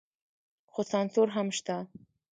[0.71, 1.77] خو سانسور هم شته.